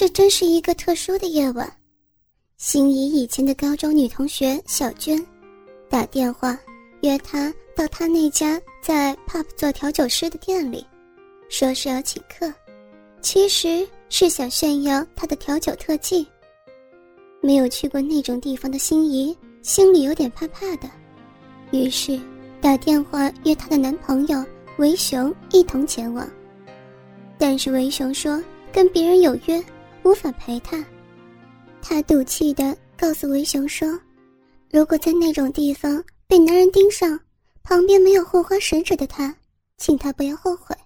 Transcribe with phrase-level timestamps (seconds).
[0.00, 1.70] 这真是一个特殊的夜晚。
[2.56, 5.22] 心仪以前的高中女同学小娟，
[5.90, 6.58] 打电话
[7.02, 10.86] 约她到她那家在 pub 做调酒师的店里，
[11.50, 12.50] 说是要请客，
[13.20, 16.26] 其实是想炫耀她的调酒特技。
[17.42, 20.88] 没有去过那种地方的心仪，心里有点怕怕的，
[21.72, 22.18] 于是
[22.58, 24.42] 打电话约她的男朋友
[24.78, 26.26] 维雄一同前往。
[27.36, 28.42] 但是维雄说
[28.72, 29.62] 跟别人有约，
[30.02, 30.84] 无法陪他。
[31.82, 33.98] 他赌气的告诉维雄说
[34.70, 37.18] ：“如果在那种地方被男人盯上，
[37.62, 39.34] 旁边没有护花使者的他，
[39.78, 40.76] 请他不要后悔。”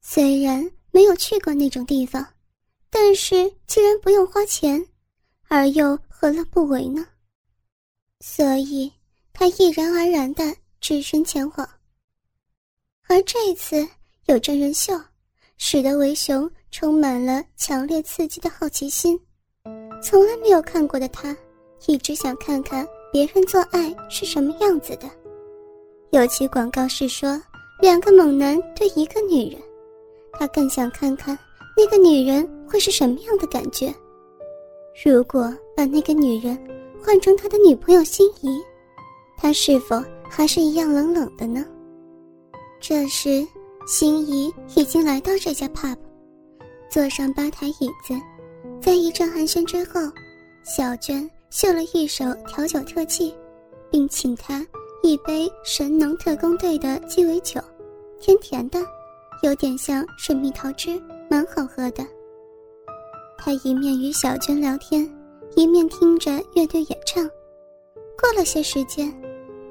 [0.00, 2.26] 虽然没有去过那种地方，
[2.90, 4.86] 但是既然不用花钱，
[5.48, 7.06] 而又何乐不为呢？
[8.20, 8.92] 所以，
[9.32, 11.68] 他毅然而然的只身前往。
[13.08, 13.86] 而这次
[14.26, 14.98] 有真人秀，
[15.58, 19.16] 使得维雄充满了强烈刺激的好奇心。
[20.02, 21.34] 从来没有看过的他，
[21.86, 25.08] 一直想看看别人做爱是什么样子的。
[26.10, 27.40] 尤其广告是说
[27.80, 29.62] 两个猛男对一个女人，
[30.32, 31.38] 他更想看看
[31.76, 33.94] 那个女人会是什么样的感觉。
[35.04, 36.58] 如果把那个女人
[37.00, 38.60] 换成他的女朋友心仪，
[39.36, 41.64] 他是否还是一样冷冷的呢？
[42.80, 43.46] 这时，
[43.86, 45.96] 心仪已经来到这家 pub，
[46.94, 48.14] 坐上吧台椅子。
[48.80, 50.00] 在一阵寒暄之后，
[50.62, 53.34] 小娟秀了一手调酒特技，
[53.90, 54.64] 并请他
[55.02, 57.60] 一杯神农特工队的鸡尾酒，
[58.20, 58.78] 甜甜的，
[59.42, 62.06] 有点像水蜜桃汁，蛮好喝的。
[63.38, 65.04] 他一面与小娟聊天，
[65.56, 67.28] 一面听着乐队演唱。
[68.16, 69.12] 过了些时间，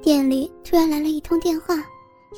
[0.02, 1.78] 店里突然来了一通电话，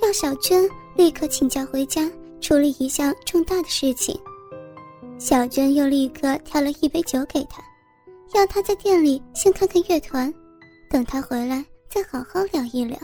[0.03, 2.07] 要小娟立刻请假回家
[2.39, 4.15] 处理一项重大的事情。
[5.17, 7.63] 小娟又立刻挑了一杯酒给他，
[8.33, 10.31] 要他在店里先看看乐团，
[10.89, 12.97] 等他回来再好好聊一聊。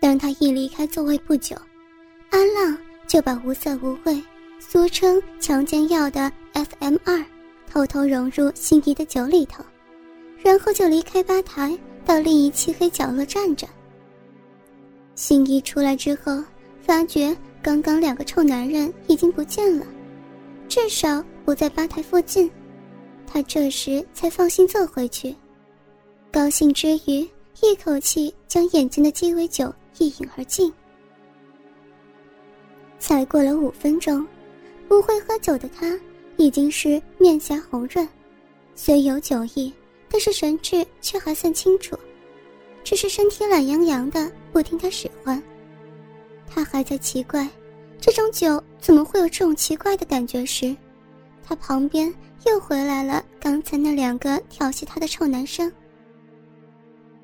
[0.00, 1.54] 当他一离开座位不久，
[2.30, 2.76] 阿浪
[3.06, 4.20] 就把无色无味，
[4.58, 7.22] 俗称强奸药的 FM 二，
[7.70, 9.62] 偷偷融入心仪的酒里头，
[10.42, 13.68] 然后就离开吧台，到另一漆黑角落站着。
[15.14, 16.42] 心仪出来之后，
[16.80, 19.86] 发觉刚刚两个臭男人已经不见了。
[20.74, 22.50] 至少不在吧台附近，
[23.26, 25.36] 他这时才放心坐回去。
[26.32, 27.28] 高兴之余，
[27.60, 30.72] 一口气将眼前的鸡尾酒一饮而尽。
[32.98, 34.26] 才过了五分钟，
[34.88, 36.00] 不会喝酒的他
[36.38, 38.08] 已经是面颊红润，
[38.74, 39.70] 虽有酒意，
[40.08, 41.94] 但是神志却还算清楚，
[42.82, 45.42] 只是身体懒洋洋的，不听他使唤。
[46.48, 47.46] 他还在奇怪。
[48.04, 50.44] 这种酒怎么会有这种奇怪的感觉？
[50.44, 50.76] 时，
[51.44, 52.12] 他旁边
[52.44, 55.72] 又回来了刚才那两个调戏他的臭男生。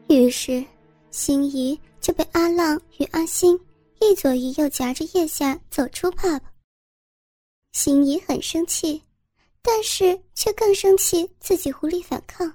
[0.08, 0.64] 于是，
[1.10, 3.58] 心仪就被阿浪与阿星
[3.98, 6.40] 一左一右夹着腋下走出 pub。
[7.72, 9.02] 心仪很生气，
[9.60, 12.54] 但是却更生气自己无力反抗，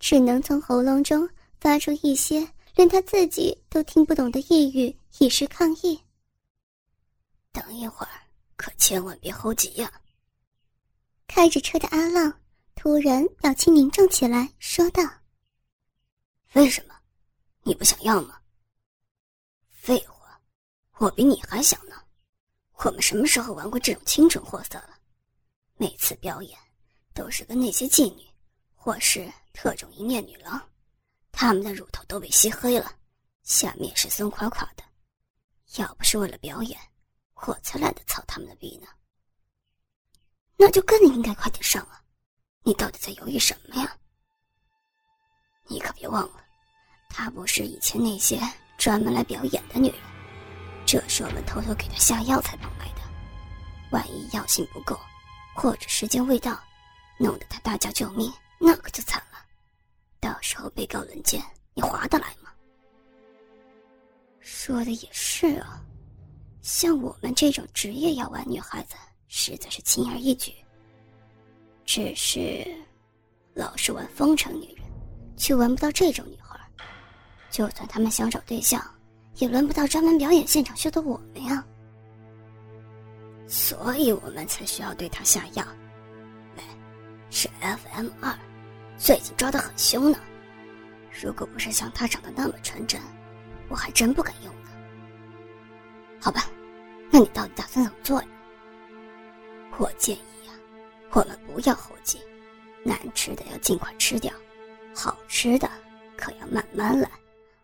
[0.00, 1.28] 只能从喉咙中
[1.60, 5.96] 发出一些连他自己都听不懂的呓语，以示抗议。
[7.56, 8.20] 等一会儿，
[8.54, 9.90] 可千万别猴急呀！
[11.26, 12.38] 开着车的阿浪
[12.74, 15.02] 突然表情凝重起来，说道
[16.52, 16.94] ：“为什么？
[17.62, 18.38] 你不想要吗？”
[19.72, 20.38] 废话，
[20.98, 21.96] 我比你还想呢。
[22.84, 24.98] 我们什么时候玩过这种清纯货色了？
[25.78, 26.58] 每次表演
[27.14, 28.28] 都是跟那些妓女，
[28.74, 30.62] 或是特种营业女郎，
[31.32, 32.94] 他们的乳头都被吸黑了，
[33.44, 34.84] 下面是松垮垮的。
[35.76, 36.78] 要不是为了表演。
[37.46, 38.88] 我才懒得操他们的逼呢。
[40.56, 42.02] 那就更应该快点上啊！
[42.62, 43.96] 你到底在犹豫什么呀？
[45.68, 46.44] 你可别忘了，
[47.08, 48.40] 她不是以前那些
[48.78, 49.98] 专门来表演的女人，
[50.86, 53.02] 这是我们偷偷给她下药才弄来的。
[53.90, 54.98] 万一药性不够，
[55.54, 56.58] 或者时间未到，
[57.18, 59.38] 弄得她大叫救命，那可就惨了。
[60.18, 61.40] 到时候被告轮奸，
[61.74, 62.50] 你划得来吗？
[64.40, 65.80] 说的也是啊。
[66.66, 68.96] 像我们这种职业要玩女孩子，
[69.28, 70.52] 实在是轻而易举。
[71.84, 72.66] 只是，
[73.54, 74.84] 老是玩风尘女人，
[75.36, 76.58] 却玩不到这种女孩。
[77.50, 78.84] 就算他们想找对象，
[79.36, 81.64] 也轮不到专门表演现场秀的我们呀。
[83.46, 85.64] 所以我们才需要对她下药。
[86.56, 86.64] 喂，
[87.30, 88.36] 是 FM 二，
[88.98, 90.18] 最近抓的很凶呢。
[91.22, 93.00] 如果不是像她长得那么纯真，
[93.68, 94.70] 我还真不敢用呢。
[96.20, 96.50] 好吧。
[97.10, 98.28] 那你到底打算怎么做呀？
[99.78, 100.52] 我建议呀，
[101.12, 102.20] 我们不要猴急，
[102.84, 104.32] 难吃的要尽快吃掉，
[104.94, 105.70] 好吃的
[106.16, 107.10] 可要慢慢来，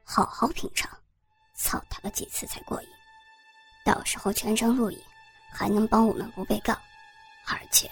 [0.04, 0.90] 好好品尝，
[1.54, 2.88] 操他个几次才过瘾。
[3.84, 5.02] 到时候全程录影，
[5.50, 6.72] 还能帮我们不被告，
[7.46, 7.90] 而且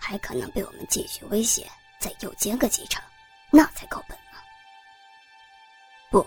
[0.00, 3.02] 还可能被我们继续威胁，再又奸个几场，
[3.50, 4.38] 那才够本呢。
[6.10, 6.24] 不，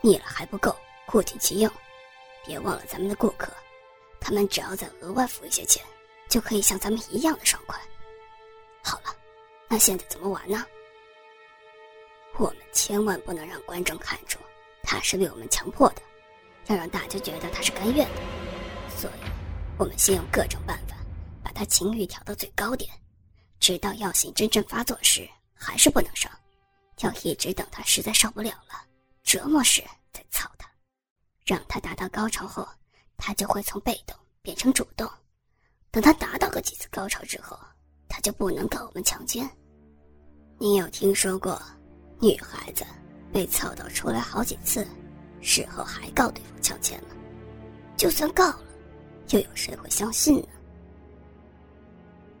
[0.00, 0.74] 腻了还不够，
[1.12, 1.70] 物尽其用。
[2.44, 3.52] 别忘了咱们的顾客，
[4.22, 5.84] 他们只要再额外付一些钱，
[6.28, 7.78] 就可以像咱们一样的爽快。
[8.82, 9.14] 好了，
[9.68, 10.64] 那现在怎么玩呢？
[12.38, 14.38] 我们千万不能让观众看出
[14.82, 16.02] 他是被我们强迫的，
[16.66, 18.20] 要让大家觉得他是甘愿的。
[18.96, 19.30] 所以，
[19.78, 20.96] 我们先用各种办法
[21.42, 22.90] 把他情欲调到最高点，
[23.60, 26.32] 直到药性真正发作时还是不能上，
[27.00, 28.86] 要一直等他实在受不了了，
[29.22, 29.82] 折磨时
[30.12, 30.70] 再操他。
[31.44, 32.66] 让他达到高潮后，
[33.24, 35.08] 他就会从被动变成主动。
[35.92, 37.56] 等他达到个几次高潮之后，
[38.08, 39.48] 他就不能告我们强奸。
[40.58, 41.62] 你有听说过
[42.18, 42.84] 女孩子
[43.32, 44.84] 被操到出来好几次，
[45.40, 47.10] 事后还告对方强奸吗？
[47.96, 48.64] 就算告了，
[49.30, 50.48] 又有谁会相信呢？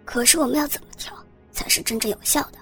[0.04, 1.14] 可是我们要怎么调
[1.52, 2.58] 才是真正有效的？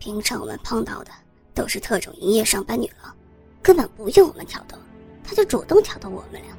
[0.00, 1.12] 平常我们碰到的
[1.54, 3.16] 都是特种营业上班女郎，
[3.62, 4.76] 根本不用我们挑逗。
[5.22, 6.57] 她就主动挑逗我们俩。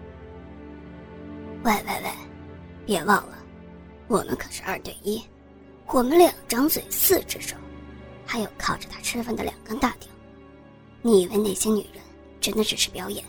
[1.62, 2.10] 喂喂喂，
[2.86, 3.38] 别忘了，
[4.08, 5.22] 我们可是二对一，
[5.88, 7.56] 我们两张嘴四只手，
[8.26, 10.10] 还有靠着他吃饭的两根大屌。
[11.02, 12.02] 你以为那些女人
[12.40, 13.24] 真的只是表演，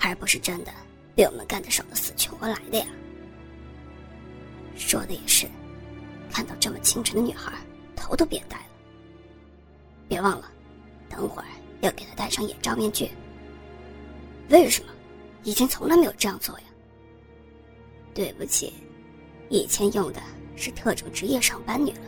[0.00, 0.72] 而不是真的
[1.14, 2.86] 被我们干的手都死去活来的呀？
[4.76, 5.46] 说的也是，
[6.30, 7.52] 看到这么清纯的女孩，
[7.96, 8.64] 头都别呆了。
[10.08, 10.50] 别忘了，
[11.08, 11.48] 等会儿
[11.80, 13.10] 要给她戴上眼罩面具。
[14.50, 14.92] 为什么？
[15.42, 16.64] 以前从来没有这样做呀。
[18.14, 18.72] 对不起，
[19.48, 20.20] 以前用的
[20.56, 22.06] 是特种职业上班女了，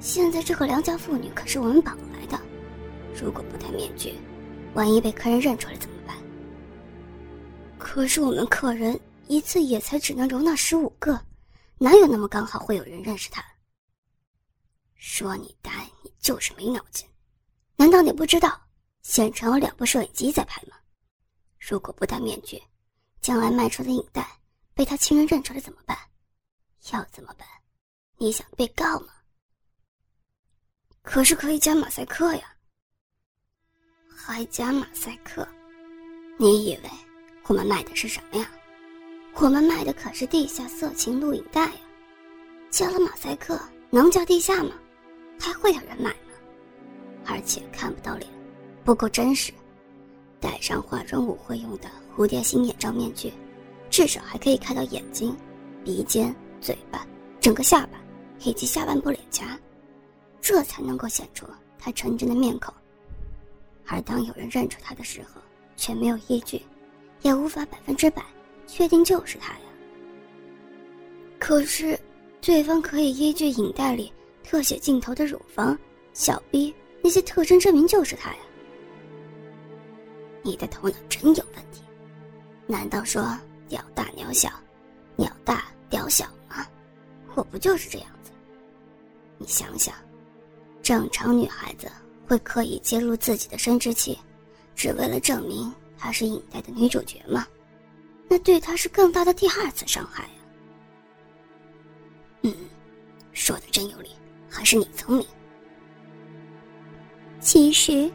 [0.00, 2.40] 现在这个良家妇女可是我们绑来的。
[3.14, 4.14] 如果不戴面具，
[4.74, 6.16] 万一被客人认出来怎么办？
[7.78, 11.20] 可是我们客人一次也才只能容纳十五个，
[11.78, 13.44] 哪有那么刚好会有人认识他？
[14.94, 15.70] 说你呆，
[16.02, 17.06] 你就是没脑筋。
[17.76, 18.60] 难道你不知道
[19.02, 20.76] 现场有两部摄影机在拍吗？
[21.58, 22.60] 如果不戴面具，
[23.20, 24.26] 将来卖出的影带
[24.76, 25.96] 被他亲人认出来怎么办？
[26.92, 27.48] 要怎么办？
[28.18, 29.08] 你想被告吗？
[31.00, 32.54] 可是可以加马赛克呀，
[34.14, 35.48] 还加马赛克？
[36.36, 36.90] 你以为
[37.46, 38.50] 我们卖的是什么呀？
[39.36, 41.80] 我们卖的可是地下色情录影带呀！
[42.68, 43.58] 加了马赛克
[43.88, 44.74] 能叫地下吗？
[45.40, 46.34] 还会有人买吗？
[47.24, 48.30] 而且看不到脸，
[48.84, 49.54] 不够真实。
[50.38, 53.32] 戴上化妆舞会用的蝴蝶形眼罩面具，
[53.96, 55.34] 至少还可以看到眼睛、
[55.82, 57.06] 鼻尖、嘴巴、
[57.40, 57.98] 整个下巴
[58.40, 59.58] 以及下半部脸颊，
[60.38, 61.46] 这才能够显出
[61.78, 62.74] 他纯真的面孔。
[63.86, 65.40] 而当有人认出他的时候，
[65.78, 66.60] 却没有依据，
[67.22, 68.22] 也无法百分之百
[68.66, 69.64] 确定就是他呀。
[71.38, 71.98] 可是，
[72.42, 74.12] 对方可以依据影带里
[74.44, 75.74] 特写镜头的乳房、
[76.12, 76.70] 小臂
[77.02, 78.38] 那些特征证明就是他呀。
[80.42, 81.80] 你的头脑真有问题，
[82.66, 83.34] 难道说
[83.68, 84.50] 鸟大鸟小，
[85.16, 86.66] 鸟大鸟小吗？
[87.34, 88.30] 我不就是这样子？
[89.38, 89.94] 你想想，
[90.82, 91.90] 正常女孩子
[92.26, 94.18] 会刻意揭露自己的生殖器，
[94.74, 97.46] 只为了证明她是影带的女主角吗？
[98.28, 100.30] 那对她是更大的第二次伤害呀。
[102.42, 102.54] 嗯，
[103.32, 104.10] 说的真有理，
[104.48, 105.26] 还是你聪明。
[107.40, 108.10] 其实，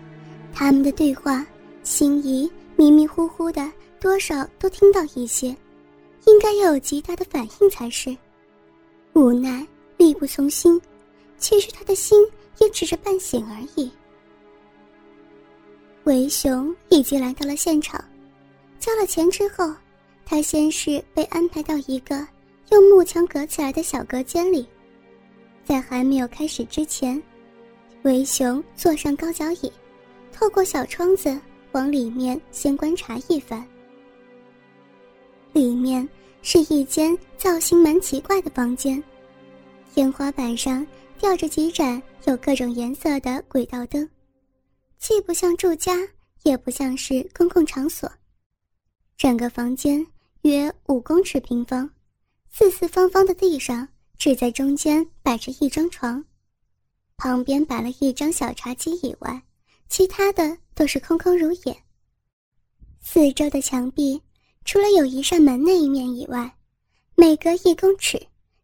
[0.53, 1.45] 他们的对话。
[1.83, 5.55] 心仪迷迷糊糊的，多少都听到一些，
[6.25, 8.17] 应该要有极大的反应才是。
[9.13, 9.65] 无奈
[9.95, 10.81] 力不从心，
[11.37, 12.19] 其实他的心
[12.57, 13.91] 也只是半醒而已。
[16.05, 18.03] 维雄已经来到了现场，
[18.79, 19.71] 交了钱之后，
[20.25, 22.27] 他先是被安排到一个
[22.71, 24.65] 用木墙隔起来的小隔间里，
[25.63, 27.21] 在还没有开始之前，
[28.01, 29.71] 维雄坐上高脚椅，
[30.33, 31.39] 透过小窗子。
[31.73, 33.65] 往里面先观察一番。
[35.53, 36.07] 里面
[36.41, 39.03] 是一间造型蛮奇怪的房间，
[39.93, 40.85] 天花板上
[41.19, 44.09] 吊着几盏有各种颜色的轨道灯，
[44.97, 45.97] 既不像住家，
[46.43, 48.11] 也不像是公共场所。
[49.17, 50.05] 整个房间
[50.41, 51.89] 约五公尺平方，
[52.49, 56.23] 四四方方的地上只在中间摆着一张床，
[57.17, 59.41] 旁边摆了一张小茶几以外。
[59.89, 61.77] 其他的都是空空如也。
[63.01, 64.21] 四周的墙壁，
[64.63, 66.55] 除了有一扇门那一面以外，
[67.15, 68.21] 每隔一公尺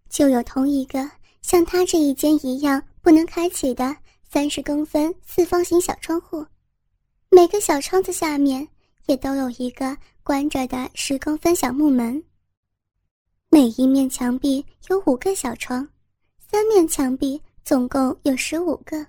[0.10, 1.10] 就有同一个
[1.42, 3.96] 像他这一间一样不能开启的
[4.30, 6.46] 三十公分四方形小窗户，
[7.30, 8.68] 每个小窗子下面
[9.08, 12.24] 也都有一个关着的十公分小木门。
[13.50, 15.88] 每一面墙壁有五个小窗，
[16.52, 19.06] 三面墙壁总共有十五个，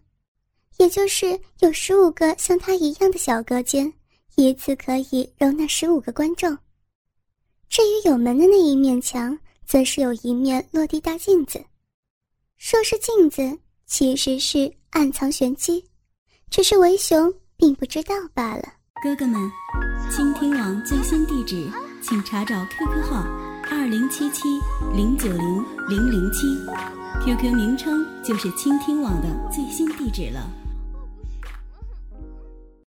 [0.78, 3.92] 也就是有十五个像他一样的小隔间，
[4.36, 6.56] 一次可以容纳十五个观众。
[7.68, 11.62] 至于有门的那一面墙，则是有一面落地大镜子。
[12.56, 15.84] 说是镜子，其实是暗藏玄机，
[16.50, 18.64] 只是为雄并不知道罢了。
[19.02, 19.40] 哥哥们，
[20.10, 21.70] 倾听网最新地址，
[22.02, 23.24] 请查找 QQ 号
[23.70, 24.48] 二零七七
[24.92, 26.46] 零九零零零七
[27.24, 30.50] ，QQ 名称就是倾听网的最新地址了。